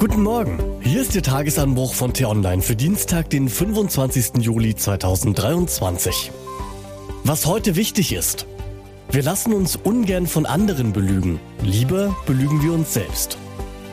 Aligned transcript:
Guten 0.00 0.22
Morgen, 0.22 0.58
hier 0.80 1.02
ist 1.02 1.14
Ihr 1.14 1.22
Tagesanbruch 1.22 1.92
von 1.92 2.14
T-Online 2.14 2.62
für 2.62 2.74
Dienstag, 2.74 3.28
den 3.28 3.50
25. 3.50 4.38
Juli 4.38 4.74
2023. 4.74 6.32
Was 7.22 7.44
heute 7.44 7.76
wichtig 7.76 8.14
ist. 8.14 8.46
Wir 9.10 9.22
lassen 9.22 9.52
uns 9.52 9.76
ungern 9.76 10.26
von 10.26 10.46
anderen 10.46 10.94
belügen, 10.94 11.38
lieber 11.62 12.16
belügen 12.24 12.62
wir 12.62 12.72
uns 12.72 12.94
selbst. 12.94 13.36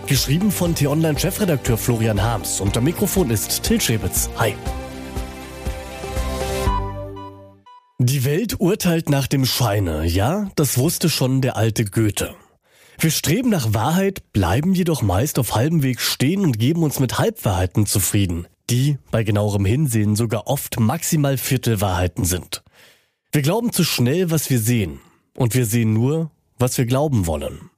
Geschrieben 0.06 0.50
von 0.50 0.76
T-Online-Chefredakteur 0.76 1.78
Florian 1.78 2.24
Harms 2.24 2.62
am 2.62 2.86
Mikrofon 2.86 3.30
ist 3.30 3.64
Till 3.64 3.82
Schäbitz. 3.82 4.30
Hi. 4.38 4.56
Die 8.00 8.24
Welt 8.24 8.62
urteilt 8.62 9.10
nach 9.10 9.28
dem 9.28 9.46
Scheine, 9.46 10.06
ja, 10.06 10.50
das 10.56 10.78
wusste 10.78 11.10
schon 11.10 11.42
der 11.42 11.58
alte 11.58 11.84
Goethe. 11.84 12.34
Wir 13.00 13.12
streben 13.12 13.50
nach 13.50 13.76
Wahrheit, 13.76 14.34
bleiben 14.34 14.74
jedoch 14.74 15.04
meist 15.04 15.38
auf 15.38 15.54
halbem 15.54 15.84
Weg 15.84 16.02
stehen 16.02 16.44
und 16.44 16.58
geben 16.58 16.82
uns 16.82 17.00
mit 17.00 17.20
Halbwahrheiten 17.20 17.86
zufrieden, 17.86 18.48
die 18.72 18.98
bei 19.12 19.24
genauerem 19.24 19.66
Hinsehen 19.66 20.16
sogar 20.16 20.48
oft 20.48 20.80
maximal 20.80 21.38
Viertelwahrheiten 21.38 22.26
sind. 22.26 22.64
Wir 23.32 23.44
glauben 23.44 23.72
zu 23.72 23.84
schnell, 23.84 24.32
was 24.32 24.50
wir 24.50 24.60
sehen, 24.60 25.00
und 25.36 25.54
wir 25.54 25.68
sehen 25.68 25.94
nur, 25.94 26.32
was 26.58 26.80
wir 26.80 26.88
glauben 26.88 27.28
wollen. 27.28 27.70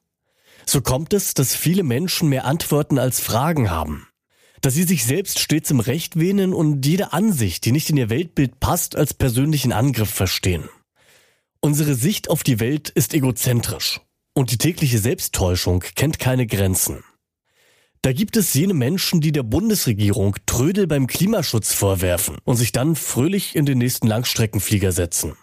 So 0.65 0.79
kommt 0.79 1.13
es, 1.13 1.33
dass 1.33 1.53
viele 1.53 1.83
Menschen 1.83 2.29
mehr 2.29 2.45
Antworten 2.45 2.97
als 2.97 3.19
Fragen 3.19 3.69
haben, 3.69 4.07
dass 4.61 4.75
sie 4.75 4.83
sich 4.83 5.03
selbst 5.03 5.39
stets 5.39 5.69
im 5.69 5.81
Recht 5.81 6.17
wähnen 6.17 6.53
und 6.53 6.85
jede 6.85 7.11
Ansicht, 7.11 7.65
die 7.65 7.73
nicht 7.73 7.89
in 7.89 7.97
ihr 7.97 8.09
Weltbild 8.09 8.61
passt, 8.61 8.95
als 8.95 9.13
persönlichen 9.13 9.73
Angriff 9.73 10.11
verstehen. 10.11 10.69
Unsere 11.59 11.95
Sicht 11.95 12.29
auf 12.29 12.43
die 12.43 12.61
Welt 12.61 12.87
ist 12.87 13.13
egozentrisch 13.13 13.99
und 14.33 14.51
die 14.51 14.57
tägliche 14.57 14.99
Selbsttäuschung 14.99 15.83
kennt 15.95 16.19
keine 16.19 16.47
Grenzen. 16.47 17.03
Da 18.01 18.13
gibt 18.13 18.37
es 18.37 18.53
jene 18.53 18.73
Menschen, 18.73 19.19
die 19.19 19.33
der 19.33 19.43
Bundesregierung 19.43 20.37
Trödel 20.45 20.87
beim 20.87 21.05
Klimaschutz 21.05 21.73
vorwerfen 21.73 22.37
und 22.45 22.55
sich 22.55 22.71
dann 22.71 22.95
fröhlich 22.95 23.57
in 23.57 23.65
den 23.65 23.77
nächsten 23.77 24.07
Langstreckenflieger 24.07 24.93
setzen. 24.93 25.33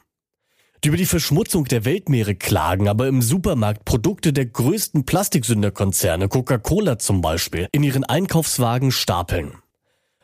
Die 0.82 0.88
über 0.88 0.96
die 0.96 1.04
Verschmutzung 1.04 1.64
der 1.66 1.84
Weltmeere 1.84 2.34
klagen, 2.34 2.88
aber 2.88 3.08
im 3.08 3.20
Supermarkt 3.20 3.84
Produkte 3.84 4.32
der 4.32 4.46
größten 4.46 5.04
Plastiksünderkonzerne, 5.04 6.28
Coca-Cola 6.28 6.98
zum 6.98 7.20
Beispiel, 7.20 7.68
in 7.72 7.82
ihren 7.82 8.04
Einkaufswagen 8.04 8.90
stapeln. 8.90 9.52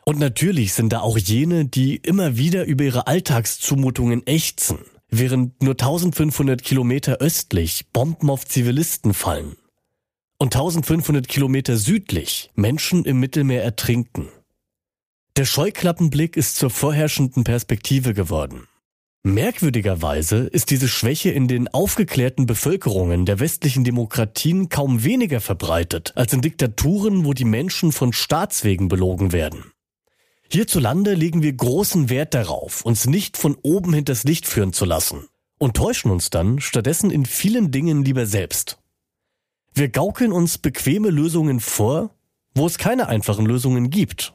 Und 0.05 0.19
natürlich 0.19 0.73
sind 0.73 0.91
da 0.91 1.01
auch 1.01 1.17
jene, 1.17 1.65
die 1.65 1.97
immer 1.97 2.35
wieder 2.35 2.65
über 2.65 2.83
ihre 2.83 3.07
Alltagszumutungen 3.07 4.25
ächzen 4.25 4.79
während 5.19 5.61
nur 5.61 5.73
1500 5.73 6.63
Kilometer 6.63 7.17
östlich 7.17 7.87
Bomben 7.91 8.29
auf 8.29 8.45
Zivilisten 8.45 9.13
fallen 9.13 9.55
und 10.37 10.55
1500 10.55 11.27
Kilometer 11.27 11.77
südlich 11.77 12.51
Menschen 12.55 13.05
im 13.05 13.19
Mittelmeer 13.19 13.63
ertrinken. 13.63 14.29
Der 15.37 15.45
Scheuklappenblick 15.45 16.37
ist 16.37 16.57
zur 16.57 16.69
vorherrschenden 16.69 17.43
Perspektive 17.43 18.13
geworden. 18.13 18.67
Merkwürdigerweise 19.25 20.47
ist 20.47 20.69
diese 20.69 20.89
Schwäche 20.89 21.31
in 21.31 21.47
den 21.47 21.69
aufgeklärten 21.69 22.45
Bevölkerungen 22.45 23.25
der 23.25 23.39
westlichen 23.39 23.83
Demokratien 23.85 24.67
kaum 24.67 25.03
weniger 25.03 25.39
verbreitet 25.39 26.11
als 26.15 26.33
in 26.33 26.41
Diktaturen, 26.41 27.23
wo 27.23 27.33
die 27.33 27.45
Menschen 27.45 27.93
von 27.93 28.11
Staatswegen 28.11 28.89
belogen 28.89 29.31
werden. 29.31 29.72
Hierzulande 30.49 31.13
legen 31.13 31.41
wir 31.41 31.53
großen 31.53 32.09
Wert 32.09 32.33
darauf, 32.33 32.85
uns 32.85 33.07
nicht 33.07 33.37
von 33.37 33.57
oben 33.61 33.93
hinters 33.93 34.23
Licht 34.23 34.47
führen 34.47 34.73
zu 34.73 34.85
lassen 34.85 35.27
und 35.57 35.75
täuschen 35.75 36.11
uns 36.11 36.29
dann 36.29 36.59
stattdessen 36.59 37.09
in 37.09 37.25
vielen 37.25 37.71
Dingen 37.71 38.03
lieber 38.03 38.25
selbst. 38.25 38.77
Wir 39.73 39.89
gaukeln 39.89 40.31
uns 40.31 40.57
bequeme 40.57 41.09
Lösungen 41.09 41.59
vor, 41.59 42.11
wo 42.53 42.67
es 42.67 42.77
keine 42.77 43.07
einfachen 43.07 43.45
Lösungen 43.45 43.89
gibt. 43.89 44.33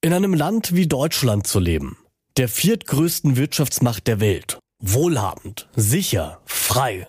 In 0.00 0.12
einem 0.12 0.34
Land 0.34 0.74
wie 0.74 0.86
Deutschland 0.86 1.46
zu 1.46 1.58
leben, 1.58 1.96
der 2.36 2.48
viertgrößten 2.48 3.36
Wirtschaftsmacht 3.36 4.06
der 4.06 4.20
Welt, 4.20 4.58
wohlhabend, 4.78 5.68
sicher, 5.74 6.40
frei, 6.44 7.08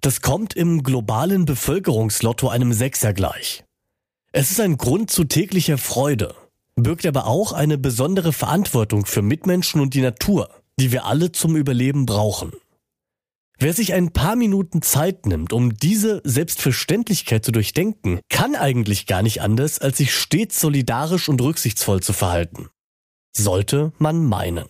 das 0.00 0.20
kommt 0.20 0.54
im 0.54 0.82
globalen 0.82 1.46
Bevölkerungslotto 1.46 2.48
einem 2.48 2.72
Sechser 2.72 3.12
gleich. 3.12 3.64
Es 4.32 4.50
ist 4.50 4.60
ein 4.60 4.76
Grund 4.76 5.10
zu 5.10 5.24
täglicher 5.24 5.78
Freude, 5.78 6.34
birgt 6.76 7.06
aber 7.06 7.26
auch 7.26 7.52
eine 7.52 7.78
besondere 7.78 8.32
Verantwortung 8.32 9.06
für 9.06 9.22
Mitmenschen 9.22 9.80
und 9.80 9.94
die 9.94 10.02
Natur, 10.02 10.50
die 10.78 10.92
wir 10.92 11.06
alle 11.06 11.32
zum 11.32 11.56
Überleben 11.56 12.06
brauchen. 12.06 12.52
Wer 13.58 13.72
sich 13.72 13.94
ein 13.94 14.12
paar 14.12 14.36
Minuten 14.36 14.82
Zeit 14.82 15.24
nimmt, 15.24 15.54
um 15.54 15.74
diese 15.74 16.20
Selbstverständlichkeit 16.24 17.42
zu 17.42 17.52
durchdenken, 17.52 18.20
kann 18.28 18.54
eigentlich 18.54 19.06
gar 19.06 19.22
nicht 19.22 19.40
anders, 19.40 19.78
als 19.78 19.96
sich 19.96 20.14
stets 20.14 20.60
solidarisch 20.60 21.30
und 21.30 21.40
rücksichtsvoll 21.40 22.02
zu 22.02 22.12
verhalten. 22.12 22.68
Sollte 23.34 23.92
man 23.98 24.26
meinen. 24.26 24.66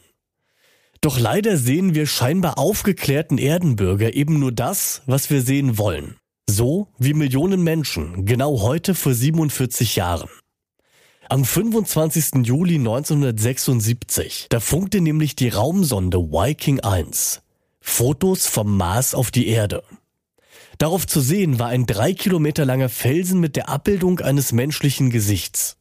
Doch 1.00 1.18
leider 1.18 1.56
sehen 1.56 1.96
wir 1.96 2.06
scheinbar 2.06 2.58
aufgeklärten 2.58 3.38
Erdenbürger 3.38 4.14
eben 4.14 4.38
nur 4.38 4.52
das, 4.52 5.02
was 5.06 5.30
wir 5.30 5.42
sehen 5.42 5.78
wollen. 5.78 6.16
So 6.48 6.88
wie 6.98 7.12
Millionen 7.12 7.62
Menschen 7.62 8.24
genau 8.24 8.62
heute 8.62 8.94
vor 8.94 9.14
47 9.14 9.96
Jahren. 9.96 10.28
Am 11.28 11.44
25. 11.44 12.46
Juli 12.46 12.76
1976, 12.76 14.46
da 14.48 14.60
funkte 14.60 15.00
nämlich 15.00 15.34
die 15.34 15.48
Raumsonde 15.48 16.18
Viking 16.18 16.78
1 16.80 17.42
Fotos 17.80 18.46
vom 18.46 18.76
Mars 18.76 19.12
auf 19.12 19.32
die 19.32 19.48
Erde. 19.48 19.82
Darauf 20.78 21.04
zu 21.04 21.20
sehen 21.20 21.58
war 21.58 21.68
ein 21.68 21.84
drei 21.86 22.12
Kilometer 22.12 22.64
langer 22.64 22.88
Felsen 22.88 23.40
mit 23.40 23.56
der 23.56 23.68
Abbildung 23.68 24.20
eines 24.20 24.52
menschlichen 24.52 25.10
Gesichts. 25.10 25.78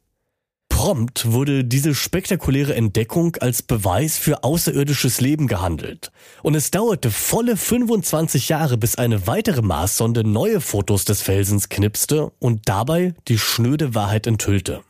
Prompt 0.67 1.31
wurde 1.31 1.63
diese 1.63 1.94
spektakuläre 1.94 2.73
Entdeckung 2.73 3.35
als 3.35 3.61
Beweis 3.61 4.17
für 4.17 4.44
außerirdisches 4.44 5.22
Leben 5.22 5.47
gehandelt. 5.47 6.11
Und 6.41 6.55
es 6.55 6.72
dauerte 6.72 7.11
volle 7.11 7.55
25 7.55 8.50
Jahre, 8.50 8.78
bis 8.78 8.95
eine 8.95 9.28
weitere 9.28 9.61
Marssonde 9.61 10.23
neue 10.23 10.59
Fotos 10.59 11.05
des 11.05 11.22
Felsens 11.22 11.69
knipste 11.69 12.31
und 12.39 12.67
dabei 12.67 13.13
die 13.28 13.38
schnöde 13.38 13.94
Wahrheit 13.94 14.25
enthüllte. 14.25 14.81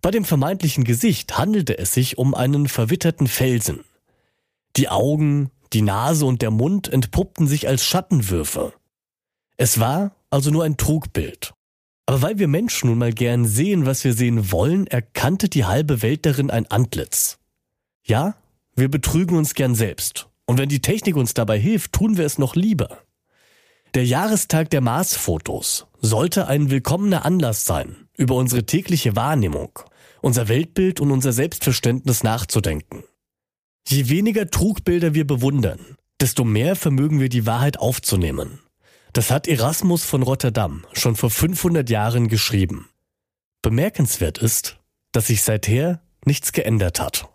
Bei 0.00 0.10
dem 0.10 0.24
vermeintlichen 0.24 0.84
Gesicht 0.84 1.38
handelte 1.38 1.78
es 1.78 1.92
sich 1.92 2.18
um 2.18 2.34
einen 2.34 2.68
verwitterten 2.68 3.26
Felsen. 3.26 3.84
Die 4.76 4.88
Augen, 4.88 5.50
die 5.72 5.82
Nase 5.82 6.24
und 6.24 6.42
der 6.42 6.50
Mund 6.50 6.88
entpuppten 6.88 7.46
sich 7.46 7.68
als 7.68 7.84
Schattenwürfe. 7.84 8.72
Es 9.56 9.80
war 9.80 10.12
also 10.30 10.50
nur 10.50 10.64
ein 10.64 10.76
Trugbild. 10.76 11.52
Aber 12.06 12.22
weil 12.22 12.38
wir 12.38 12.48
Menschen 12.48 12.88
nun 12.88 12.98
mal 12.98 13.12
gern 13.12 13.44
sehen, 13.44 13.84
was 13.84 14.04
wir 14.04 14.14
sehen 14.14 14.50
wollen, 14.50 14.86
erkannte 14.86 15.48
die 15.48 15.64
halbe 15.64 16.00
Welt 16.00 16.24
darin 16.24 16.50
ein 16.50 16.66
Antlitz. 16.70 17.38
Ja, 18.04 18.36
wir 18.74 18.90
betrügen 18.90 19.36
uns 19.36 19.54
gern 19.54 19.74
selbst. 19.74 20.28
Und 20.46 20.56
wenn 20.56 20.70
die 20.70 20.80
Technik 20.80 21.16
uns 21.16 21.34
dabei 21.34 21.58
hilft, 21.58 21.92
tun 21.92 22.16
wir 22.16 22.24
es 22.24 22.38
noch 22.38 22.54
lieber. 22.56 23.02
Der 23.94 24.06
Jahrestag 24.06 24.70
der 24.70 24.80
Marsfotos 24.80 25.86
sollte 26.00 26.46
ein 26.46 26.70
willkommener 26.70 27.26
Anlass 27.26 27.66
sein, 27.66 28.07
über 28.18 28.34
unsere 28.34 28.66
tägliche 28.66 29.16
Wahrnehmung, 29.16 29.78
unser 30.20 30.48
Weltbild 30.48 31.00
und 31.00 31.10
unser 31.10 31.32
Selbstverständnis 31.32 32.22
nachzudenken. 32.22 33.04
Je 33.88 34.10
weniger 34.10 34.50
Trugbilder 34.50 35.14
wir 35.14 35.26
bewundern, 35.26 35.96
desto 36.20 36.44
mehr 36.44 36.76
vermögen 36.76 37.20
wir 37.20 37.30
die 37.30 37.46
Wahrheit 37.46 37.78
aufzunehmen. 37.78 38.60
Das 39.14 39.30
hat 39.30 39.48
Erasmus 39.48 40.04
von 40.04 40.22
Rotterdam 40.22 40.84
schon 40.92 41.16
vor 41.16 41.30
500 41.30 41.88
Jahren 41.88 42.28
geschrieben. 42.28 42.90
Bemerkenswert 43.62 44.38
ist, 44.38 44.78
dass 45.12 45.28
sich 45.28 45.42
seither 45.42 46.02
nichts 46.24 46.52
geändert 46.52 47.00
hat. 47.00 47.28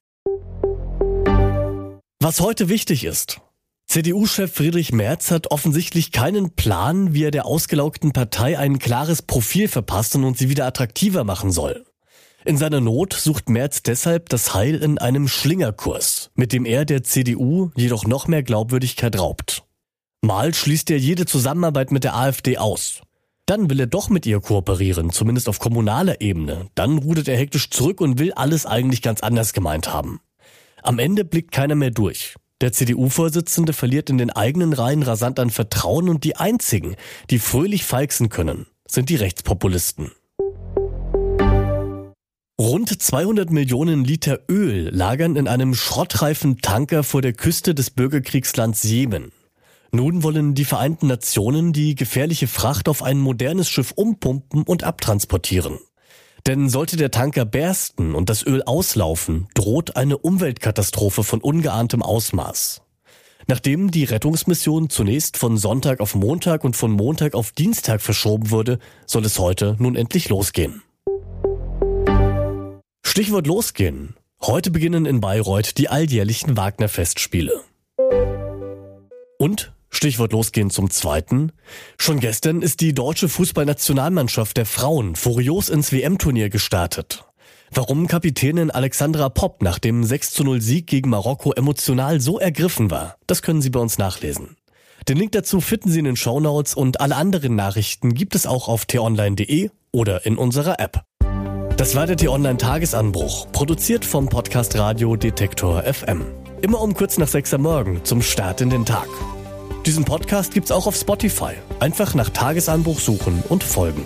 Was 2.19 2.39
heute 2.39 2.69
wichtig 2.69 3.03
ist, 3.03 3.41
CDU-Chef 3.93 4.51
Friedrich 4.51 4.91
Merz 4.91 5.29
hat 5.29 5.51
offensichtlich 5.51 6.11
keinen 6.11 6.55
Plan, 6.55 7.13
wie 7.13 7.25
er 7.25 7.29
der 7.29 7.45
ausgelaugten 7.45 8.11
Partei 8.11 8.57
ein 8.57 8.79
klares 8.79 9.21
Profil 9.21 9.67
verpassen 9.67 10.23
und 10.23 10.35
sie 10.35 10.49
wieder 10.49 10.65
attraktiver 10.65 11.23
machen 11.23 11.51
soll. 11.51 11.85
In 12.44 12.57
seiner 12.57 12.81
Not 12.81 13.13
sucht 13.13 13.50
Merz 13.50 13.83
deshalb 13.83 14.29
das 14.29 14.56
Heil 14.56 14.77
in 14.77 14.97
einem 14.97 15.27
Schlingerkurs, 15.27 16.31
mit 16.33 16.53
dem 16.53 16.65
er 16.65 16.85
der 16.85 17.03
CDU 17.03 17.69
jedoch 17.75 18.07
noch 18.07 18.27
mehr 18.27 18.41
Glaubwürdigkeit 18.41 19.15
raubt. 19.19 19.62
Mal 20.23 20.56
schließt 20.56 20.89
er 20.89 20.97
jede 20.97 21.27
Zusammenarbeit 21.27 21.91
mit 21.91 22.03
der 22.03 22.15
AfD 22.15 22.57
aus. 22.57 23.01
Dann 23.45 23.69
will 23.69 23.79
er 23.79 23.85
doch 23.85 24.09
mit 24.09 24.25
ihr 24.25 24.39
kooperieren, 24.39 25.12
zumindest 25.12 25.47
auf 25.47 25.59
kommunaler 25.59 26.19
Ebene. 26.19 26.65
Dann 26.73 26.97
rudert 26.97 27.27
er 27.27 27.38
hektisch 27.38 27.69
zurück 27.69 28.01
und 28.01 28.18
will 28.18 28.33
alles 28.33 28.65
eigentlich 28.65 29.03
ganz 29.03 29.21
anders 29.21 29.53
gemeint 29.53 29.94
haben. 29.94 30.19
Am 30.81 30.97
Ende 30.97 31.23
blickt 31.23 31.51
keiner 31.51 31.75
mehr 31.75 31.91
durch. 31.91 32.33
Der 32.63 32.71
CDU-Vorsitzende 32.71 33.74
verliert 33.74 34.10
in 34.10 34.18
den 34.18 34.30
eigenen 34.30 34.71
Reihen 34.71 35.04
rasant 35.04 35.38
an 35.38 35.50
Vertrauen 35.50 36.07
und 36.07 36.24
die 36.24 36.38
einzigen, 36.38 36.95
die 37.30 37.39
fröhlich 37.39 37.83
feixen 37.83 38.30
können, 38.30 38.68
sind 38.88 39.10
die 39.10 39.18
Rechtspopulisten. 39.18 40.13
Rund 42.57 43.01
200 43.01 43.51
Millionen 43.51 44.06
Liter 44.06 44.39
Öl 44.50 44.88
lagern 44.95 45.36
in 45.36 45.50
einem 45.50 45.75
schrottreifen 45.75 46.60
Tanker 46.60 47.04
vor 47.04 47.21
der 47.21 47.33
Küste 47.33 47.75
des 47.75 47.89
Bürgerkriegslands 47.89 48.83
Jemen. 48.83 49.33
Nun 49.92 50.24
wollen 50.24 50.56
die 50.56 50.63
Vereinten 50.63 51.07
Nationen 51.07 51.74
die 51.74 51.95
gefährliche 51.95 52.48
Fracht 52.48 52.88
auf 52.88 53.04
ein 53.04 53.19
modernes 53.19 53.69
Schiff 53.69 53.92
umpumpen 53.92 54.63
und 54.63 54.86
abtransportieren. 54.86 55.80
Denn 56.45 56.68
sollte 56.68 56.98
der 56.98 57.10
Tanker 57.10 57.45
bersten 57.45 58.16
und 58.16 58.30
das 58.30 58.45
Öl 58.45 58.63
auslaufen, 58.63 59.48
droht 59.54 59.95
eine 59.95 60.18
Umweltkatastrophe 60.18 61.24
von 61.24 61.40
ungeahntem 61.40 62.01
Ausmaß. 62.01 62.81
Nachdem 63.48 63.92
die 63.92 64.04
Rettungsmission 64.04 64.90
zunächst 64.90 65.38
von 65.38 65.57
Sonntag 65.57 66.00
auf 66.00 66.16
Montag 66.16 66.63
und 66.63 66.75
von 66.75 66.92
Montag 66.92 67.34
auf 67.34 67.51
Dienstag 67.51 68.01
verschoben 68.01 68.51
wurde, 68.51 68.80
soll 69.06 69.25
es 69.25 69.40
heute 69.40 69.75
nun 69.80 69.95
endlich 69.95 70.30
losgehen. 70.30 70.81
Stichwort 73.06 73.48
losgehen. 73.48 74.16
Heute 74.42 74.72
beginnen 74.72 75.06
in 75.06 75.22
Bayreuth 75.22 75.78
die 75.78 75.88
alljährlichen 75.88 76.57
Wagner-Festspiele. 76.57 77.62
Und 79.38 79.74
Stichwort 79.95 80.34
losgehen 80.34 80.69
zum 80.69 80.90
zweiten. 80.90 81.51
Schon 81.98 82.19
gestern 82.19 82.62
ist 82.62 82.81
die 82.81 82.94
deutsche 82.94 83.30
Fußballnationalmannschaft 83.30 84.57
der 84.57 84.66
Frauen 84.66 85.16
furios 85.16 85.69
ins 85.69 85.92
WM-Turnier 85.92 86.50
gestartet. 86.50 87.25
Warum 87.72 88.07
Kapitänin 88.07 88.69
Alexandra 88.69 89.30
Popp 89.30 89.63
nach 89.63 89.80
dem 89.80 90.04
6 90.04 90.31
zu 90.31 90.44
0 90.44 90.62
Sieg 90.62 90.88
gegen 90.88 91.10
Marokko 91.10 91.54
emotional 91.54 92.22
so 92.22 92.40
ergriffen 92.40 92.92
war, 92.92 93.18
das 93.28 93.42
können 93.42 93.62
Sie 93.62 93.69
bei 93.69 93.80
uns 93.80 93.98
nachlesen. 93.98 94.57
Den 95.07 95.18
Link 95.18 95.31
dazu 95.31 95.60
finden 95.60 95.90
Sie 95.90 96.00
in 96.00 96.06
den 96.06 96.16
Shownotes 96.16 96.75
und 96.75 97.01
alle 97.01 97.16
anderen 97.16 97.56
Nachrichten 97.56 98.13
gibt 98.13 98.36
es 98.36 98.45
auch 98.45 98.68
auf 98.68 98.86
t-online.de 98.86 99.69
oder 99.92 100.25
in 100.25 100.38
unserer 100.38 100.80
App. 100.80 101.04
Das 101.78 101.95
war 101.95 102.06
der 102.06 102.18
T-Online 102.18 102.57
Tagesanbruch, 102.57 103.51
produziert 103.51 104.06
vom 104.06 104.30
Podcast 104.30 104.78
Radio 104.78 105.16
Detektor 105.16 105.81
FM. 105.81 106.24
Immer 106.62 106.80
um 106.80 106.94
kurz 106.94 107.18
nach 107.18 107.28
6 107.28 107.54
Uhr 107.54 107.60
morgen 107.60 108.06
zum 108.06 108.22
Start 108.22 108.62
in 108.62 108.69
den 108.69 108.86
Tag. 108.86 109.10
Diesen 109.85 110.06
Podcast 110.06 110.53
gibt's 110.53 110.71
auch 110.71 110.88
auf 110.88 110.95
Spotify. 110.95 111.56
Einfach 111.81 112.15
nach 112.15 112.30
Tagesanbruch 112.30 113.01
suchen 113.01 113.44
und 113.50 113.65
folgen. 113.65 114.06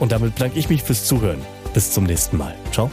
Und 0.00 0.12
damit 0.12 0.36
bedanke 0.36 0.58
ich 0.58 0.70
mich 0.70 0.82
fürs 0.82 1.04
Zuhören. 1.04 1.40
Bis 1.74 1.92
zum 1.92 2.04
nächsten 2.04 2.38
Mal. 2.38 2.54
Ciao. 2.72 2.90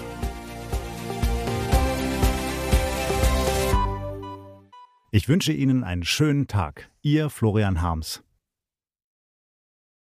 Ich 5.12 5.30
wünsche 5.30 5.54
Ihnen 5.54 5.86
einen 5.86 6.04
schönen 6.04 6.48
Tag. 6.48 6.90
Ihr 7.02 7.30
Florian 7.30 7.82
Harms. 7.82 8.25